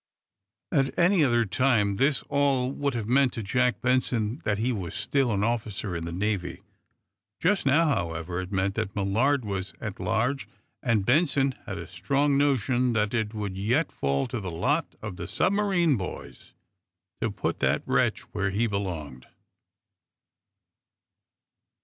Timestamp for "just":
7.39-7.67